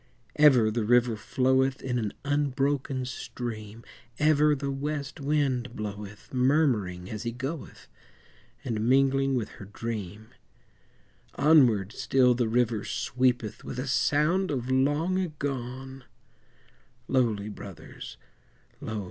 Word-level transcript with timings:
Ever 0.35 0.71
the 0.71 0.83
river 0.83 1.15
floweth 1.15 1.83
In 1.83 1.99
an 1.99 2.11
unbroken 2.25 3.05
stream, 3.05 3.83
Ever 4.17 4.55
the 4.55 4.71
west 4.71 5.19
wind 5.19 5.75
bloweth, 5.75 6.33
Murmuring 6.33 7.07
as 7.11 7.21
he 7.21 7.31
goeth, 7.31 7.87
And 8.65 8.89
mingling 8.89 9.35
with 9.35 9.49
her 9.61 9.65
dream; 9.65 10.29
Onward 11.35 11.91
still 11.91 12.33
the 12.33 12.47
river 12.49 12.83
sweepeth 12.83 13.63
With 13.63 13.77
a 13.77 13.85
sound 13.87 14.49
of 14.49 14.71
long 14.71 15.19
agone; 15.19 16.05
Lowly, 17.07 17.49
Brothers, 17.49 18.17
lo! 18.79 18.99